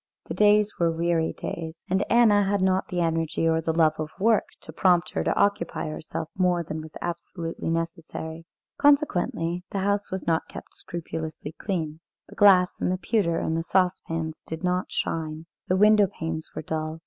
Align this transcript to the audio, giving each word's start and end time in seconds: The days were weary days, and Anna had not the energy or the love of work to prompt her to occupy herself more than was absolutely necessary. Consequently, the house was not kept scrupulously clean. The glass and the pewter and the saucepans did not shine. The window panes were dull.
The 0.25 0.33
days 0.33 0.79
were 0.79 0.89
weary 0.89 1.31
days, 1.31 1.85
and 1.87 2.03
Anna 2.11 2.43
had 2.43 2.59
not 2.63 2.87
the 2.87 3.01
energy 3.01 3.47
or 3.47 3.61
the 3.61 3.71
love 3.71 3.99
of 3.99 4.09
work 4.19 4.45
to 4.61 4.73
prompt 4.73 5.11
her 5.11 5.23
to 5.23 5.35
occupy 5.35 5.89
herself 5.89 6.27
more 6.35 6.63
than 6.63 6.81
was 6.81 6.93
absolutely 7.03 7.69
necessary. 7.69 8.45
Consequently, 8.79 9.63
the 9.69 9.77
house 9.77 10.09
was 10.09 10.25
not 10.25 10.47
kept 10.49 10.73
scrupulously 10.73 11.51
clean. 11.51 11.99
The 12.29 12.35
glass 12.35 12.77
and 12.81 12.91
the 12.91 12.97
pewter 12.97 13.37
and 13.37 13.55
the 13.55 13.61
saucepans 13.61 14.41
did 14.47 14.63
not 14.63 14.91
shine. 14.91 15.45
The 15.67 15.77
window 15.77 16.07
panes 16.07 16.49
were 16.55 16.63
dull. 16.63 16.99